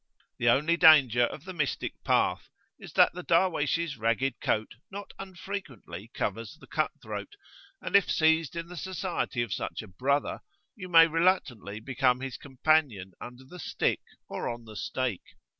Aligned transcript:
The 0.39 0.49
only 0.49 0.77
danger 0.77 1.25
of 1.25 1.45
the 1.45 1.53
"Mystic 1.53 1.93
Path"[FN#25] 2.03 2.73
is, 2.85 2.93
that 2.93 3.13
the 3.13 3.23
Darwaysh's 3.23 3.97
ragged 3.99 4.41
coat 4.41 4.73
not 4.89 5.13
unfrequently 5.19 6.09
covers 6.15 6.57
the 6.57 6.65
cut 6.65 6.89
throat, 7.03 7.35
and, 7.81 7.95
if 7.95 8.09
seized 8.09 8.55
in 8.55 8.67
the 8.67 8.77
society 8.77 9.43
of 9.43 9.53
such 9.53 9.83
a 9.83 9.87
"brother," 9.87 10.39
you 10.75 10.89
may 10.89 11.05
reluctantly 11.05 11.79
become 11.79 12.19
his 12.21 12.35
companion, 12.37 13.11
under 13.21 13.43
the 13.43 13.59
stick 13.59 14.01
or 14.27 14.49
on 14.49 14.65
the 14.65 14.75
stake. 14.75 15.35